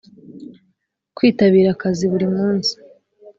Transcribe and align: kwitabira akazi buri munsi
kwitabira 1.15 1.69
akazi 1.75 2.03
buri 2.11 2.27
munsi 2.35 2.73